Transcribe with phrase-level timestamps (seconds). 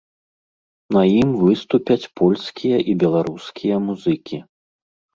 [0.97, 4.37] На ім выступяць польскія і беларускія музыкі.